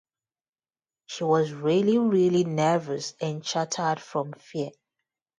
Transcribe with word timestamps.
She 1.05 1.23
was 1.23 1.53
really 1.53 1.97
very 1.99 2.43
nervous, 2.43 3.13
and 3.21 3.43
chattered 3.43 3.99
from 4.01 4.33
fear. 4.33 4.71